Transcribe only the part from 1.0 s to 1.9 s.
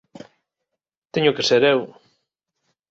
Teño que ser eu.